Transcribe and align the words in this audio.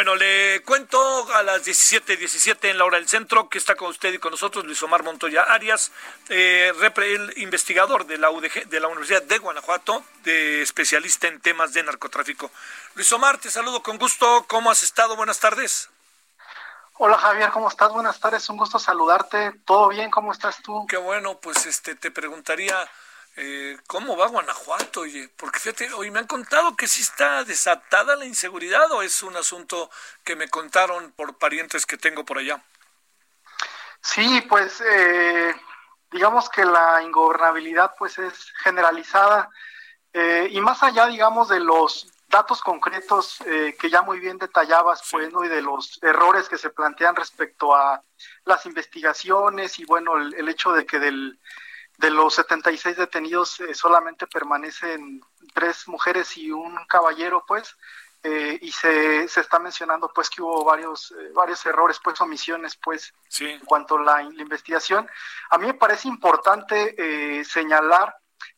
Bueno, 0.00 0.16
le 0.16 0.62
cuento 0.62 0.98
a 1.34 1.42
las 1.42 1.62
17:17 1.62 2.16
17 2.16 2.70
en 2.70 2.78
la 2.78 2.86
hora 2.86 2.96
del 2.96 3.06
centro 3.06 3.50
que 3.50 3.58
está 3.58 3.74
con 3.74 3.90
usted 3.90 4.14
y 4.14 4.18
con 4.18 4.30
nosotros 4.30 4.64
Luis 4.64 4.82
Omar 4.82 5.02
Montoya 5.02 5.42
Arias, 5.42 5.92
eh, 6.30 6.72
el 6.96 7.34
investigador 7.36 8.06
de 8.06 8.16
la 8.16 8.30
UDG, 8.30 8.66
de 8.70 8.80
la 8.80 8.88
Universidad 8.88 9.22
de 9.22 9.36
Guanajuato, 9.36 10.02
de 10.22 10.62
especialista 10.62 11.28
en 11.28 11.38
temas 11.42 11.74
de 11.74 11.82
narcotráfico. 11.82 12.50
Luis 12.94 13.12
Omar, 13.12 13.36
te 13.36 13.50
saludo 13.50 13.82
con 13.82 13.98
gusto. 13.98 14.46
¿Cómo 14.48 14.70
has 14.70 14.82
estado? 14.82 15.16
Buenas 15.16 15.38
tardes. 15.38 15.90
Hola 16.94 17.18
Javier, 17.18 17.50
¿cómo 17.50 17.68
estás? 17.68 17.92
Buenas 17.92 18.18
tardes, 18.18 18.48
un 18.48 18.56
gusto 18.56 18.78
saludarte. 18.78 19.52
¿Todo 19.66 19.88
bien? 19.88 20.10
¿Cómo 20.10 20.32
estás 20.32 20.62
tú? 20.62 20.86
Qué 20.88 20.96
bueno, 20.96 21.38
pues 21.40 21.66
este 21.66 21.94
te 21.94 22.10
preguntaría 22.10 22.88
eh, 23.36 23.78
cómo 23.86 24.16
va 24.16 24.28
Guanajuato, 24.28 25.00
oye, 25.00 25.28
porque 25.36 25.60
fíjate, 25.60 25.92
hoy 25.92 26.10
me 26.10 26.18
han 26.18 26.26
contado 26.26 26.76
que 26.76 26.86
sí 26.86 27.00
está 27.00 27.44
desatada 27.44 28.16
la 28.16 28.26
inseguridad 28.26 28.90
o 28.92 29.02
es 29.02 29.22
un 29.22 29.36
asunto 29.36 29.90
que 30.24 30.36
me 30.36 30.48
contaron 30.48 31.12
por 31.12 31.38
parientes 31.38 31.86
que 31.86 31.96
tengo 31.96 32.24
por 32.24 32.38
allá. 32.38 32.62
Sí, 34.00 34.44
pues 34.48 34.80
eh, 34.80 35.54
digamos 36.10 36.48
que 36.50 36.64
la 36.64 37.02
ingobernabilidad 37.02 37.94
pues 37.98 38.18
es 38.18 38.52
generalizada 38.62 39.50
eh, 40.12 40.48
y 40.50 40.60
más 40.60 40.82
allá, 40.82 41.06
digamos, 41.06 41.48
de 41.48 41.60
los 41.60 42.12
datos 42.26 42.60
concretos 42.62 43.40
eh, 43.46 43.76
que 43.78 43.90
ya 43.90 44.02
muy 44.02 44.18
bien 44.20 44.38
detallabas, 44.38 45.02
pues, 45.10 45.32
¿no? 45.32 45.44
y 45.44 45.48
de 45.48 45.62
los 45.62 45.98
errores 46.02 46.48
que 46.48 46.58
se 46.58 46.70
plantean 46.70 47.16
respecto 47.16 47.74
a 47.74 48.02
las 48.44 48.66
investigaciones 48.66 49.78
y 49.78 49.84
bueno, 49.84 50.16
el, 50.16 50.34
el 50.34 50.48
hecho 50.48 50.72
de 50.72 50.86
que 50.86 50.98
del 50.98 51.38
de 52.00 52.10
los 52.10 52.34
76 52.34 52.96
detenidos 52.96 53.60
eh, 53.60 53.74
solamente 53.74 54.26
permanecen 54.26 55.20
tres 55.52 55.86
mujeres 55.86 56.36
y 56.36 56.50
un 56.50 56.74
caballero, 56.86 57.44
pues, 57.46 57.76
eh, 58.22 58.58
y 58.60 58.72
se, 58.72 59.28
se 59.28 59.40
está 59.40 59.58
mencionando 59.58 60.10
pues 60.14 60.28
que 60.30 60.42
hubo 60.42 60.64
varios 60.64 61.10
eh, 61.12 61.30
varios 61.34 61.64
errores, 61.66 61.98
pues 62.02 62.20
omisiones, 62.20 62.76
pues, 62.76 63.12
Sí. 63.28 63.46
en 63.46 63.60
cuanto 63.60 63.96
a 63.98 64.02
la, 64.02 64.22
la 64.22 64.42
investigación. 64.42 65.08
A 65.50 65.58
mí 65.58 65.66
me 65.66 65.74
parece 65.74 66.08
importante 66.08 66.94
eh, 66.98 67.44
señalar 67.44 68.14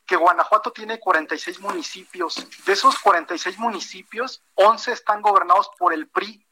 que 0.06 0.16
Guanajuato 0.16 0.70
tiene 0.72 0.98
46 1.00 1.60
municipios. 1.60 2.46
De 2.64 2.72
esos 2.72 2.98
46 3.00 3.58
municipios, 3.58 4.42
11 4.54 4.92
están 4.92 5.20
gobernados 5.20 5.70
por 5.78 5.92
el 5.92 6.08
PRI, 6.08 6.44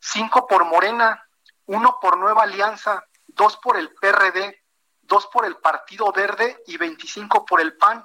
5 0.00 0.46
por 0.46 0.64
Morena, 0.64 1.24
uno 1.66 1.98
por 2.00 2.16
Nueva 2.18 2.42
Alianza, 2.44 3.04
dos 3.26 3.56
por 3.56 3.76
el 3.76 3.90
PRD, 3.94 4.62
dos 5.08 5.26
por 5.26 5.44
el 5.44 5.56
Partido 5.56 6.12
Verde 6.12 6.62
y 6.66 6.76
25 6.76 7.44
por 7.44 7.60
el 7.60 7.76
PAN. 7.76 8.04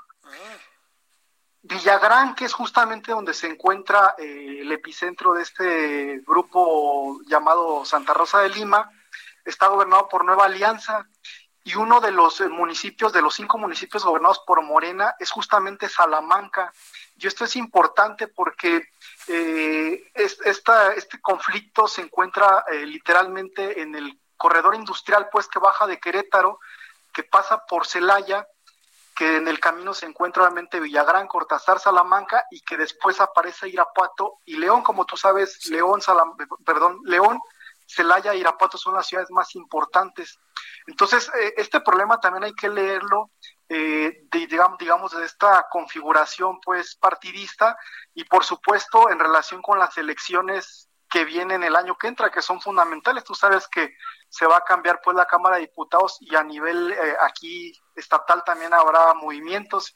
Villagrán, 1.62 2.36
que 2.36 2.46
es 2.46 2.54
justamente 2.54 3.12
donde 3.12 3.34
se 3.34 3.48
encuentra 3.48 4.16
eh, 4.18 4.60
el 4.62 4.72
epicentro 4.72 5.34
de 5.34 5.44
este 5.44 6.20
grupo 6.26 7.20
llamado 7.26 7.86
Santa 7.86 8.14
Rosa 8.14 8.42
de 8.42 8.50
Lima, 8.50 8.90
está 9.46 9.68
gobernado 9.68 10.10
por 10.10 10.26
Nueva 10.26 10.46
Alianza 10.46 11.08
y 11.64 11.76
uno 11.76 12.02
de 12.02 12.12
los 12.12 12.42
municipios, 12.42 13.14
de 13.14 13.22
los 13.22 13.36
cinco 13.36 13.58
municipios 13.58 14.04
gobernados 14.04 14.40
por 14.46 14.62
Morena, 14.62 15.16
es 15.20 15.32
justamente 15.32 15.88
Salamanca. 15.88 16.74
Y 17.16 17.28
esto 17.28 17.46
es 17.46 17.56
importante 17.56 18.28
porque 18.28 18.90
eh, 19.28 20.12
este 20.14 21.22
conflicto 21.22 21.88
se 21.88 22.02
encuentra 22.02 22.66
eh, 22.70 22.86
literalmente 22.86 23.82
en 23.82 23.96
el 23.96 24.20
corredor 24.36 24.76
industrial, 24.76 25.30
pues 25.32 25.48
que 25.48 25.60
baja 25.60 25.88
de 25.88 26.00
Querétaro, 26.02 26.60
que 27.14 27.24
pasa 27.24 27.64
por 27.66 27.86
Celaya, 27.86 28.48
que 29.16 29.38
en 29.38 29.48
el 29.48 29.60
camino 29.60 29.94
se 29.94 30.08
encuentra 30.08 30.44
obviamente 30.44 30.80
Villagrán, 30.80 31.28
Cortázar, 31.28 31.80
Salamanca 31.80 32.46
y 32.50 32.62
que 32.62 32.78
después 32.78 33.22
aparece 33.22 33.70
Irapuato 33.70 34.40
y 34.46 34.58
León, 34.58 34.82
como 34.82 35.06
tú 35.06 35.16
sabes, 35.16 35.68
León, 35.68 36.02
Salam- 36.02 36.36
perdón, 36.66 37.00
León, 37.04 37.40
Celaya 37.86 38.34
e 38.34 38.38
Irapuato 38.38 38.78
son 38.78 38.96
las 38.96 39.06
ciudades 39.06 39.30
más 39.30 39.54
importantes. 39.56 40.40
Entonces, 40.88 41.30
eh, 41.40 41.54
este 41.58 41.80
problema 41.82 42.20
también 42.20 42.46
hay 42.46 42.54
que 42.54 42.70
leerlo, 42.70 43.30
eh, 43.70 44.24
de, 44.32 44.48
digamos, 44.48 44.78
digamos, 44.80 45.12
de 45.16 45.26
esta 45.26 45.68
configuración 45.70 46.60
pues 46.62 46.96
partidista 46.96 47.78
y 48.16 48.24
por 48.24 48.44
supuesto 48.44 49.10
en 49.12 49.20
relación 49.20 49.62
con 49.62 49.78
las 49.78 49.96
elecciones 49.98 50.90
que 51.14 51.26
vienen 51.26 51.62
el 51.62 51.76
año 51.76 51.96
que 51.96 52.08
entra, 52.08 52.32
que 52.32 52.42
son 52.42 52.60
fundamentales. 52.60 53.24
Tú 53.24 53.36
sabes 53.36 53.68
que 53.68 53.96
se 54.30 54.48
va 54.48 54.58
a 54.58 54.64
cambiar 54.64 55.00
pues 55.04 55.16
la 55.16 55.28
Cámara 55.28 55.58
de 55.58 55.68
Diputados 55.68 56.18
y 56.22 56.36
a 56.36 56.44
nivel 56.44 56.92
eh, 56.92 57.16
aquí 57.22 57.72
estatal 57.96 58.44
también 58.44 58.74
habrá 58.74 59.14
movimientos. 59.14 59.96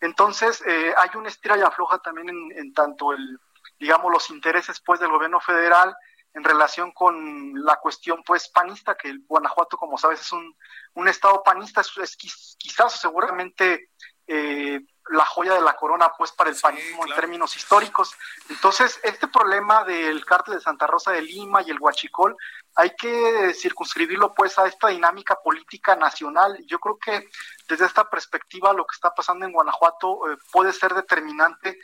Entonces, 0.00 0.60
eh, 0.66 0.92
hay 0.96 1.10
una 1.14 1.28
estira 1.28 1.56
y 1.56 1.60
afloja 1.60 1.98
también 2.00 2.28
en, 2.56 2.74
tanto 2.74 3.12
el, 3.12 3.38
digamos, 3.78 4.10
los 4.10 4.28
intereses 4.30 4.80
pues 4.84 4.98
del 4.98 5.12
gobierno 5.12 5.38
federal 5.38 5.94
en 6.34 6.42
relación 6.42 6.90
con 6.90 7.64
la 7.64 7.76
cuestión 7.76 8.24
pues 8.24 8.48
panista, 8.48 8.96
que 8.96 9.08
el 9.08 9.20
Guanajuato, 9.24 9.76
como 9.76 9.96
sabes, 9.96 10.20
es 10.20 10.32
un, 10.32 10.52
un 10.94 11.06
estado 11.06 11.44
panista, 11.44 11.80
es, 11.80 11.96
es 11.98 12.18
quiz- 12.18 12.56
quizás 12.58 13.00
seguramente 13.00 13.90
eh, 14.26 14.80
la 15.08 15.24
joya 15.24 15.54
de 15.54 15.60
la 15.60 15.76
corona 15.76 16.12
pues 16.16 16.32
para 16.32 16.50
el 16.50 16.56
Sí, 16.56 16.62
panismo 16.62 17.02
en 17.02 17.06
claro. 17.06 17.20
términos 17.20 17.56
históricos. 17.56 18.14
Entonces, 18.48 18.98
este 19.02 19.28
problema 19.28 19.84
del 19.84 20.24
cártel 20.24 20.54
de 20.54 20.60
Santa 20.60 20.86
Rosa 20.86 21.12
de 21.12 21.22
Lima 21.22 21.62
y 21.62 21.70
el 21.70 21.78
Huachicol, 21.80 22.36
hay 22.74 22.90
que 22.96 23.54
circunscribirlo 23.54 24.34
pues 24.34 24.58
a 24.58 24.66
esta 24.66 24.88
dinámica 24.88 25.36
política 25.42 25.96
nacional. 25.96 26.58
Yo 26.66 26.78
creo 26.78 26.98
que 26.98 27.28
desde 27.68 27.86
esta 27.86 28.08
perspectiva 28.08 28.72
lo 28.72 28.84
que 28.86 28.94
está 28.94 29.14
pasando 29.14 29.46
en 29.46 29.52
Guanajuato 29.52 30.30
eh, 30.30 30.36
puede 30.52 30.72
ser 30.72 30.92
determinante 30.94 31.78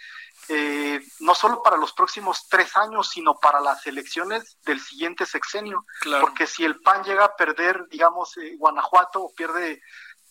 eh, 0.48 1.00
no 1.20 1.34
solo 1.34 1.62
para 1.62 1.76
los 1.76 1.92
próximos 1.92 2.48
tres 2.48 2.76
años, 2.76 3.08
sino 3.10 3.38
para 3.38 3.60
las 3.60 3.86
elecciones 3.86 4.58
del 4.64 4.80
siguiente 4.80 5.24
sexenio. 5.24 5.86
Claro. 6.00 6.26
Porque 6.26 6.46
si 6.46 6.64
el 6.64 6.80
PAN 6.80 7.04
llega 7.04 7.24
a 7.24 7.36
perder, 7.36 7.86
digamos, 7.88 8.36
eh, 8.38 8.56
Guanajuato 8.58 9.22
o 9.22 9.32
pierde 9.34 9.80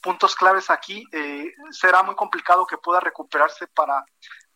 puntos 0.02 0.36
claves 0.36 0.70
aquí, 0.70 1.06
eh, 1.12 1.54
será 1.72 2.04
muy 2.04 2.16
complicado 2.16 2.66
que 2.66 2.78
pueda 2.78 3.00
recuperarse 3.00 3.68
para, 3.68 4.04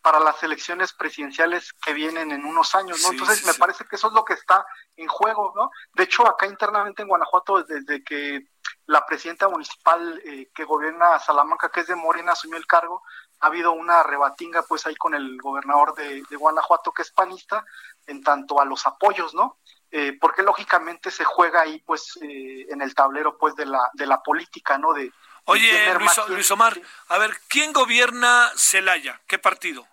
para 0.02 0.20
las 0.20 0.42
elecciones 0.42 0.92
presidenciales 0.92 1.72
que 1.72 1.92
vienen 1.92 2.30
en 2.30 2.44
unos 2.44 2.74
años, 2.74 3.00
¿no? 3.02 3.08
Sí, 3.08 3.14
Entonces 3.14 3.38
sí, 3.38 3.46
me 3.46 3.52
sí. 3.52 3.58
parece 3.58 3.84
que 3.84 3.96
eso 3.96 4.08
es 4.08 4.12
lo 4.12 4.24
que 4.24 4.34
está 4.34 4.66
en 4.96 5.08
juego, 5.08 5.52
¿no? 5.56 5.70
De 5.94 6.04
hecho, 6.04 6.26
acá 6.26 6.46
internamente 6.46 7.02
en 7.02 7.08
Guanajuato, 7.08 7.62
desde 7.62 8.04
que 8.04 8.48
la 8.86 9.04
presidenta 9.04 9.48
municipal 9.48 10.20
eh, 10.24 10.50
que 10.54 10.64
gobierna 10.64 11.18
Salamanca, 11.18 11.70
que 11.70 11.80
es 11.80 11.86
de 11.86 11.96
Morena, 11.96 12.32
asumió 12.32 12.56
el 12.56 12.66
cargo, 12.66 13.02
ha 13.40 13.48
habido 13.48 13.72
una 13.72 14.02
rebatinga 14.02 14.62
pues 14.62 14.86
ahí 14.86 14.96
con 14.96 15.14
el 15.14 15.38
gobernador 15.40 15.94
de, 15.94 16.22
de 16.28 16.36
Guanajuato, 16.36 16.92
que 16.92 17.02
es 17.02 17.10
panista, 17.10 17.64
en 18.06 18.22
tanto 18.22 18.60
a 18.60 18.64
los 18.64 18.86
apoyos, 18.86 19.34
¿no? 19.34 19.58
Eh, 19.90 20.16
porque 20.20 20.42
lógicamente 20.42 21.10
se 21.10 21.24
juega 21.24 21.62
ahí 21.62 21.80
pues 21.86 22.18
eh, 22.20 22.66
en 22.68 22.80
el 22.82 22.94
tablero 22.94 23.38
pues 23.38 23.54
de 23.54 23.66
la, 23.66 23.88
de 23.92 24.06
la 24.06 24.20
política, 24.22 24.78
¿no? 24.78 24.92
De, 24.92 25.12
Oye, 25.46 25.94
Luis, 26.28 26.50
Omar, 26.50 26.80
a 27.08 27.18
ver, 27.18 27.38
¿quién 27.48 27.72
gobierna 27.72 28.50
Celaya? 28.56 29.20
¿Qué 29.26 29.38
partido? 29.38 29.86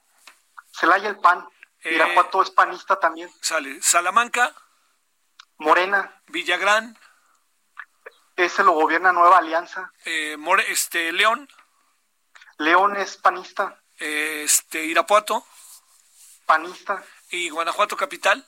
Celaya 0.72 1.10
el 1.10 1.18
PAN, 1.20 1.48
Eh, 1.84 1.96
Irapuato 1.96 2.42
es 2.42 2.50
panista 2.50 3.00
también, 3.00 3.30
Sale. 3.42 3.82
Salamanca, 3.82 4.54
Morena, 5.58 6.22
Villagrán, 6.28 6.98
ese 8.36 8.64
lo 8.64 8.72
gobierna 8.72 9.12
Nueva 9.12 9.38
Alianza, 9.40 9.92
eh, 10.06 10.38
More- 10.38 10.72
este, 10.72 11.12
León, 11.12 11.48
León 12.58 12.96
es 12.96 13.18
panista, 13.18 13.80
eh, 14.00 14.44
este, 14.46 14.86
Irapuato. 14.86 15.46
Panista, 16.46 17.04
y 17.30 17.50
Guanajuato 17.50 17.96
Capital, 17.96 18.46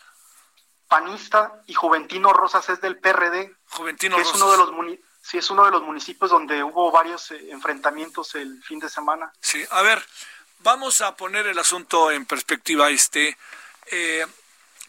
panista. 0.87 1.61
Y 1.67 1.73
Juventino 1.73 2.33
Rosas 2.33 2.67
es 2.69 2.81
del 2.81 2.99
PRD, 2.99 3.55
Juventino 3.69 4.15
que 4.15 4.21
es 4.23 4.27
Rosas. 4.27 4.41
uno 4.41 4.51
de 4.51 4.57
los 4.57 4.71
muni- 4.71 4.99
sí, 5.25 5.39
es 5.39 5.49
uno 5.49 5.65
de 5.65 5.71
los 5.71 5.81
municipios 5.81 6.29
donde 6.29 6.63
hubo 6.63 6.91
varios 6.91 7.31
eh, 7.31 7.49
enfrentamientos 7.49 8.35
el 8.35 8.61
fin 8.63 8.79
de 8.79 8.89
semana. 8.89 9.33
Sí, 9.39 9.65
a 9.71 9.81
ver, 9.81 10.05
vamos 10.59 11.01
a 11.01 11.15
poner 11.15 11.47
el 11.47 11.57
asunto 11.57 12.11
en 12.11 12.25
perspectiva. 12.25 12.89
Este, 12.91 13.35
eh, 13.87 14.25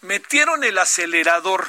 metieron 0.02 0.62
el 0.62 0.76
acelerador 0.76 1.66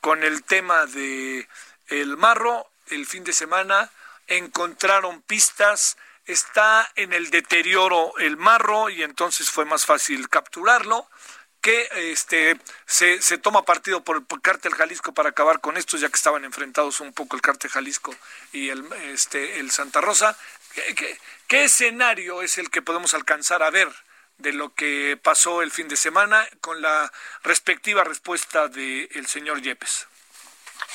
con 0.00 0.24
el 0.24 0.42
tema 0.42 0.86
de 0.86 1.48
el 1.86 2.16
marro 2.16 2.68
el 2.88 3.06
fin 3.06 3.22
de 3.22 3.32
semana, 3.32 3.90
encontraron 4.26 5.22
pistas, 5.22 5.98
está 6.24 6.90
en 6.96 7.12
el 7.12 7.30
deterioro 7.30 8.16
el 8.18 8.36
marro 8.36 8.90
y 8.90 9.02
entonces 9.02 9.50
fue 9.50 9.64
más 9.64 9.86
fácil 9.86 10.28
capturarlo 10.28 11.08
que 11.60 11.88
este 12.12 12.58
se, 12.86 13.20
se 13.20 13.38
toma 13.38 13.64
partido 13.64 14.02
por 14.02 14.16
el 14.16 14.40
cártel 14.40 14.74
Jalisco 14.74 15.12
para 15.12 15.30
acabar 15.30 15.60
con 15.60 15.76
esto 15.76 15.96
ya 15.96 16.08
que 16.08 16.16
estaban 16.16 16.44
enfrentados 16.44 17.00
un 17.00 17.12
poco 17.12 17.36
el 17.36 17.42
cártel 17.42 17.70
Jalisco 17.70 18.14
y 18.52 18.68
el 18.68 18.84
este 19.12 19.58
el 19.58 19.70
Santa 19.70 20.00
Rosa 20.00 20.36
¿Qué, 20.74 21.18
qué 21.46 21.64
escenario 21.64 22.42
es 22.42 22.58
el 22.58 22.70
que 22.70 22.82
podemos 22.82 23.14
alcanzar 23.14 23.62
a 23.62 23.70
ver 23.70 23.88
de 24.38 24.52
lo 24.52 24.72
que 24.74 25.18
pasó 25.20 25.62
el 25.62 25.70
fin 25.70 25.88
de 25.88 25.96
semana 25.96 26.46
con 26.60 26.80
la 26.80 27.12
respectiva 27.42 28.04
respuesta 28.04 28.68
del 28.68 29.26
señor 29.26 29.60
Yepes? 29.60 30.06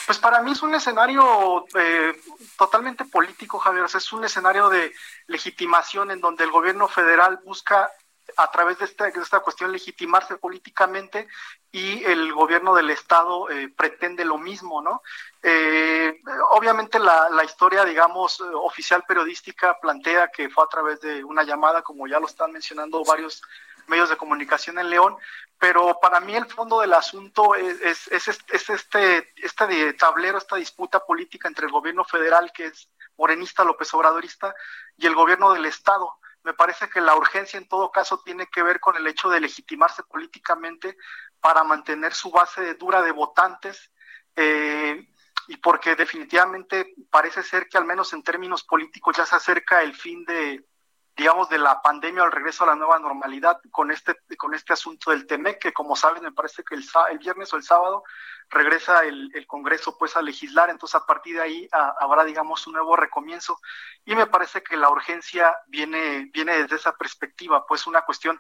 Pues 0.06 0.18
para 0.18 0.42
mí 0.42 0.52
es 0.52 0.62
un 0.62 0.74
escenario 0.74 1.66
eh, 1.76 2.22
totalmente 2.58 3.06
político, 3.06 3.60
Javier. 3.60 3.86
es 3.86 4.14
un 4.14 4.24
escenario 4.24 4.70
de 4.70 4.94
legitimación 5.28 6.12
en 6.12 6.22
donde 6.22 6.46
el 6.46 6.52
gobierno 6.52 6.88
federal 6.88 7.40
busca 7.44 7.92
a 8.38 8.52
través 8.52 8.80
de 8.80 8.86
esta, 8.86 9.10
de 9.10 9.22
esta 9.22 9.40
cuestión 9.42 9.72
legitimarse 9.72 10.38
políticamente 10.38 11.28
y 11.72 12.04
el 12.04 12.34
gobierno 12.34 12.74
del 12.74 12.90
estado 12.90 13.50
eh, 13.50 13.70
pretende 13.76 14.26
lo 14.26 14.38
mismo, 14.38 14.82
¿no? 14.82 15.02
Eh, 15.42 16.22
obviamente 16.52 17.00
la, 17.00 17.30
la, 17.30 17.44
historia, 17.44 17.84
digamos, 17.84 18.42
oficial 18.42 19.04
periodística 19.08 19.78
plantea 19.80 20.30
que 20.30 20.50
fue 20.50 20.64
a 20.64 20.68
través 20.68 21.02
de 21.02 21.24
una 21.24 21.44
llamada, 21.44 21.82
como 21.82 22.08
ya 22.08 22.20
lo 22.20 22.28
están 22.28 22.52
mencionando 22.52 23.04
varios 23.04 23.42
medios 23.88 24.10
de 24.10 24.18
comunicación 24.18 24.80
en 24.80 24.90
León, 24.90 25.18
pero 25.60 25.98
para 26.02 26.20
mí 26.20 26.36
el 26.36 26.46
fondo 26.46 26.82
del 26.82 26.94
asunto 26.94 27.56
es, 27.56 27.82
es, 27.82 28.28
es, 28.28 28.40
es 28.52 28.70
este, 28.70 29.34
este 29.38 29.94
tablero, 29.94 30.38
esta 30.38 30.56
disputa 30.56 31.00
política 31.00 31.48
entre 31.48 31.66
el 31.66 31.72
gobierno 31.72 32.04
federal, 32.04 32.52
que 32.54 32.66
es 32.66 32.90
morenista, 33.18 33.64
López 33.64 33.94
Obradorista, 33.94 34.54
y 34.98 35.06
el 35.06 35.16
gobierno 35.16 35.54
del 35.54 35.66
Estado. 35.66 36.18
Me 36.44 36.54
parece 36.54 36.90
que 36.90 37.02
la 37.02 37.16
urgencia 37.16 37.58
en 37.58 37.68
todo 37.68 37.92
caso 37.92 38.22
tiene 38.24 38.48
que 38.48 38.64
ver 38.64 38.80
con 38.80 38.96
el 38.98 39.08
hecho 39.08 39.30
de 39.30 39.40
legitimarse 39.40 40.04
políticamente 40.04 40.98
para 41.40 41.64
mantener 41.64 42.14
su 42.14 42.32
base 42.32 42.76
dura 42.76 43.02
de 43.02 43.12
votantes 43.12 43.92
eh, 44.36 45.08
y 45.48 45.58
porque 45.58 45.96
definitivamente 45.96 46.96
parece 47.10 47.44
ser 47.44 47.68
que 47.68 47.78
al 47.78 47.86
menos 47.86 48.14
en 48.14 48.24
términos 48.24 48.64
políticos 48.64 49.18
ya 49.18 49.26
se 49.26 49.36
acerca 49.36 49.82
el 49.82 49.94
fin 49.94 50.26
de, 50.26 50.66
digamos, 51.16 51.50
de 51.50 51.60
la 51.60 51.82
pandemia 51.82 52.24
el 52.24 52.32
regreso 52.32 52.64
a 52.64 52.68
la 52.68 52.76
nueva 52.76 52.98
normalidad 52.98 53.60
con 53.72 53.92
este, 53.92 54.18
con 54.38 54.54
este 54.56 54.74
asunto 54.74 55.12
del 55.12 55.28
TEMEC, 55.28 55.60
que 55.60 55.74
como 55.74 55.96
saben, 55.96 56.24
me 56.24 56.32
parece 56.32 56.64
que 56.64 56.76
el, 56.76 56.84
el 57.12 57.20
viernes 57.20 57.54
o 57.54 57.58
el 57.58 57.64
sábado 57.64 58.04
regresa 58.50 59.04
el, 59.04 59.32
el, 59.34 59.48
Congreso 59.48 59.98
pues 59.98 60.16
a 60.16 60.22
legislar, 60.22 60.70
entonces 60.70 60.96
a 60.96 61.06
partir 61.06 61.36
de 61.36 61.42
ahí 61.42 61.70
habrá, 61.72 62.24
digamos, 62.24 62.66
un 62.68 62.74
nuevo 62.74 62.96
recomienzo. 62.96 63.60
Y 64.06 64.16
me 64.16 64.28
parece 64.28 64.64
que 64.64 64.78
la 64.78 64.90
urgencia 64.90 65.56
viene, 65.68 66.30
viene 66.34 66.62
desde 66.62 66.76
esa 66.76 66.96
perspectiva, 66.96 67.66
pues 67.66 67.88
una 67.88 68.02
cuestión 68.02 68.40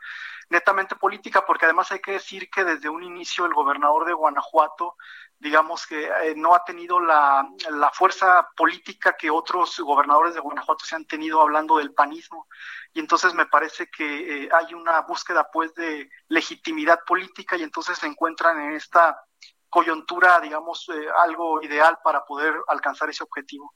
netamente 0.49 0.95
política, 0.95 1.45
porque 1.45 1.65
además 1.65 1.91
hay 1.91 1.99
que 1.99 2.13
decir 2.13 2.49
que 2.49 2.63
desde 2.63 2.89
un 2.89 3.03
inicio 3.03 3.45
el 3.45 3.53
gobernador 3.53 4.05
de 4.05 4.13
Guanajuato 4.13 4.95
digamos 5.43 5.85
que 5.85 6.05
eh, 6.05 6.33
no 6.37 6.55
ha 6.55 6.63
tenido 6.63 7.01
la, 7.01 7.45
la, 7.69 7.91
fuerza 7.91 8.47
política 8.55 9.17
que 9.17 9.29
otros 9.29 9.77
gobernadores 9.79 10.33
de 10.33 10.39
Guanajuato 10.39 10.85
se 10.85 10.95
han 10.95 11.05
tenido 11.05 11.41
hablando 11.41 11.77
del 11.77 11.93
panismo. 11.93 12.47
Y 12.93 13.01
entonces 13.01 13.33
me 13.33 13.45
parece 13.47 13.89
que 13.89 14.45
eh, 14.45 14.49
hay 14.51 14.73
una 14.73 15.01
búsqueda 15.01 15.49
pues 15.51 15.73
de 15.75 16.09
legitimidad 16.29 16.99
política 17.05 17.57
y 17.57 17.63
entonces 17.63 17.97
se 17.97 18.07
encuentran 18.07 18.57
en 18.61 18.71
esta 18.71 19.21
coyuntura, 19.69 20.39
digamos, 20.39 20.87
eh, 20.87 21.07
algo 21.17 21.61
ideal 21.61 21.99
para 22.01 22.23
poder 22.23 22.55
alcanzar 22.69 23.09
ese 23.09 23.23
objetivo. 23.23 23.75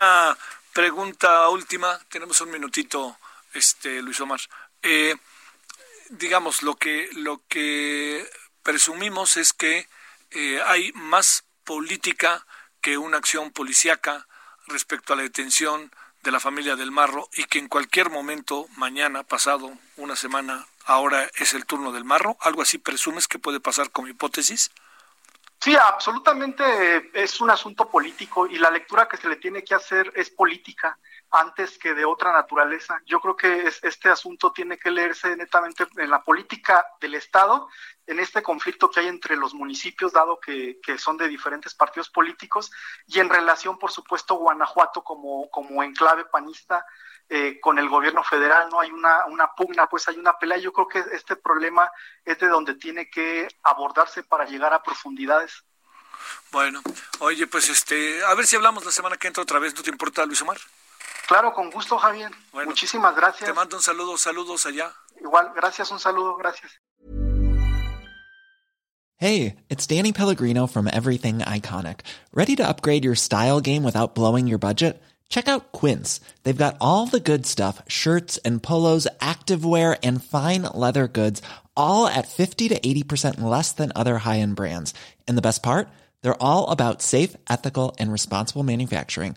Una 0.00 0.34
pregunta 0.72 1.50
última, 1.50 1.98
tenemos 2.08 2.40
un 2.40 2.50
minutito, 2.50 3.18
este 3.52 4.00
Luis 4.00 4.18
Omar. 4.20 4.40
digamos, 6.08 6.62
lo 6.62 6.76
que, 6.76 7.10
lo 7.12 7.42
que 7.46 8.26
presumimos 8.62 9.36
es 9.36 9.52
que 9.52 9.86
eh, 10.30 10.60
hay 10.66 10.92
más 10.94 11.44
política 11.64 12.46
que 12.80 12.98
una 12.98 13.18
acción 13.18 13.50
policíaca 13.50 14.26
respecto 14.66 15.12
a 15.12 15.16
la 15.16 15.22
detención 15.22 15.90
de 16.22 16.32
la 16.32 16.40
familia 16.40 16.76
del 16.76 16.90
Marro 16.90 17.28
y 17.34 17.44
que 17.44 17.58
en 17.58 17.68
cualquier 17.68 18.10
momento, 18.10 18.66
mañana, 18.76 19.22
pasado, 19.22 19.72
una 19.96 20.16
semana, 20.16 20.66
ahora 20.84 21.28
es 21.38 21.54
el 21.54 21.64
turno 21.66 21.92
del 21.92 22.04
Marro? 22.04 22.36
¿Algo 22.40 22.62
así 22.62 22.78
presumes 22.78 23.28
que 23.28 23.38
puede 23.38 23.60
pasar 23.60 23.90
como 23.90 24.08
hipótesis? 24.08 24.70
Sí, 25.60 25.74
absolutamente 25.76 27.10
es 27.14 27.40
un 27.40 27.50
asunto 27.50 27.88
político 27.88 28.46
y 28.46 28.58
la 28.58 28.70
lectura 28.70 29.08
que 29.08 29.16
se 29.16 29.28
le 29.28 29.36
tiene 29.36 29.64
que 29.64 29.74
hacer 29.74 30.12
es 30.14 30.30
política 30.30 30.98
antes 31.30 31.78
que 31.78 31.94
de 31.94 32.04
otra 32.04 32.32
naturaleza. 32.32 33.00
Yo 33.04 33.20
creo 33.20 33.36
que 33.36 33.70
este 33.82 34.08
asunto 34.08 34.52
tiene 34.52 34.78
que 34.78 34.90
leerse 34.90 35.36
netamente 35.36 35.86
en 35.96 36.10
la 36.10 36.22
política 36.22 36.86
del 37.00 37.14
Estado, 37.14 37.68
en 38.06 38.18
este 38.20 38.42
conflicto 38.42 38.90
que 38.90 39.00
hay 39.00 39.08
entre 39.08 39.36
los 39.36 39.52
municipios, 39.54 40.12
dado 40.12 40.40
que, 40.40 40.78
son 40.98 41.16
de 41.16 41.28
diferentes 41.28 41.74
partidos 41.74 42.08
políticos, 42.08 42.70
y 43.06 43.20
en 43.20 43.28
relación, 43.28 43.78
por 43.78 43.90
supuesto, 43.90 44.36
Guanajuato 44.36 45.02
como, 45.02 45.50
como 45.50 45.82
enclave 45.82 46.24
panista 46.24 46.84
eh, 47.28 47.60
con 47.60 47.78
el 47.78 47.88
gobierno 47.90 48.24
federal, 48.24 48.70
¿no? 48.70 48.80
Hay 48.80 48.90
una, 48.90 49.26
una 49.26 49.52
pugna, 49.54 49.86
pues 49.86 50.08
hay 50.08 50.16
una 50.16 50.38
pelea. 50.38 50.56
Yo 50.56 50.72
creo 50.72 50.88
que 50.88 51.04
este 51.12 51.36
problema 51.36 51.90
es 52.24 52.38
de 52.38 52.48
donde 52.48 52.74
tiene 52.74 53.10
que 53.10 53.48
abordarse 53.62 54.22
para 54.22 54.46
llegar 54.46 54.72
a 54.72 54.82
profundidades. 54.82 55.62
Bueno, 56.50 56.80
oye, 57.18 57.46
pues 57.46 57.68
este, 57.68 58.24
a 58.24 58.34
ver 58.34 58.46
si 58.46 58.56
hablamos 58.56 58.84
la 58.84 58.90
semana 58.90 59.18
que 59.18 59.28
entra 59.28 59.42
otra 59.42 59.58
vez, 59.58 59.74
¿no 59.74 59.82
te 59.82 59.90
importa, 59.90 60.24
Luis 60.24 60.40
Omar? 60.40 60.58
Claro, 61.28 61.52
con 61.52 61.70
gusto, 61.70 61.98
Javier. 61.98 62.30
Muchísimas 62.64 63.14
gracias. 63.14 63.44
Te 63.46 63.52
mando 63.52 63.76
un 63.76 63.82
saludo, 63.82 64.16
saludos 64.16 64.64
allá. 64.64 64.90
Igual, 65.20 65.52
gracias, 65.54 65.90
un 65.90 65.98
saludo, 65.98 66.36
gracias. 66.36 66.72
Hey, 69.16 69.56
it's 69.68 69.86
Danny 69.86 70.12
Pellegrino 70.12 70.66
from 70.66 70.88
Everything 70.88 71.40
Iconic. 71.40 72.00
Ready 72.32 72.56
to 72.56 72.66
upgrade 72.66 73.04
your 73.04 73.16
style 73.16 73.60
game 73.60 73.82
without 73.82 74.14
blowing 74.14 74.46
your 74.46 74.58
budget? 74.58 75.02
Check 75.28 75.48
out 75.48 75.72
Quince. 75.72 76.20
They've 76.44 76.56
got 76.56 76.76
all 76.80 77.06
the 77.06 77.20
good 77.20 77.44
stuff, 77.44 77.82
shirts 77.88 78.38
and 78.38 78.62
polos, 78.62 79.06
activewear 79.20 79.98
and 80.02 80.24
fine 80.24 80.62
leather 80.72 81.08
goods, 81.08 81.42
all 81.76 82.06
at 82.06 82.26
50 82.26 82.68
to 82.68 82.80
80% 82.80 83.40
less 83.42 83.72
than 83.72 83.92
other 83.94 84.18
high-end 84.18 84.56
brands. 84.56 84.94
And 85.26 85.36
the 85.36 85.42
best 85.42 85.62
part? 85.62 85.88
They're 86.22 86.42
all 86.42 86.70
about 86.70 87.02
safe, 87.02 87.36
ethical 87.50 87.96
and 87.98 88.10
responsible 88.10 88.62
manufacturing. 88.62 89.36